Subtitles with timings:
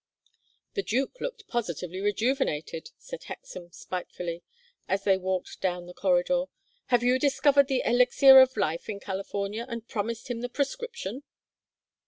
[0.73, 4.41] "The duke looked positively rejuvenated," said Hexam, spitefully,
[4.87, 6.45] as they walked down the corridor.
[6.87, 11.21] "Have you discovered the elixir of life in California, and promised him the prescription."